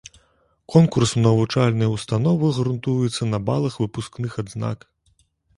[0.75, 4.91] Конкурс у навучальныя ўстановы грунтуецца на балах выпускных адзнак.